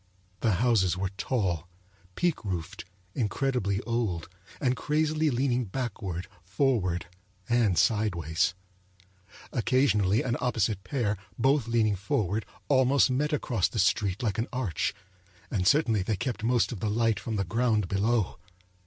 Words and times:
The 0.39 0.53
houses 0.53 0.97
were 0.97 1.09
tall, 1.11 1.67
peaked 2.15 2.43
roofed, 2.43 2.85
incredibly 3.13 3.81
old, 3.81 4.29
and 4.59 4.75
crazily 4.75 5.29
leaning 5.29 5.65
backward, 5.65 6.27
forward, 6.41 7.05
and 7.47 7.77
sidewise. 7.77 8.55
Occasionally 9.53 10.23
an 10.23 10.37
opposite 10.41 10.83
pair, 10.83 11.17
both 11.37 11.67
leaning 11.67 11.95
forward, 11.95 12.47
almost 12.67 13.11
met 13.11 13.31
across 13.31 13.67
the 13.69 13.77
street 13.77 14.23
like 14.23 14.39
an 14.39 14.47
arch; 14.51 14.95
and 15.51 15.67
certainly 15.67 16.01
they 16.01 16.15
kept 16.15 16.43
most 16.43 16.71
of 16.71 16.79
the 16.79 16.89
light 16.89 17.19
from 17.19 17.35
the 17.35 17.43
ground 17.43 17.87
below. 17.87 18.37